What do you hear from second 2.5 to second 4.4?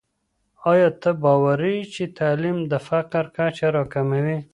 د فقر کچه راکموي؟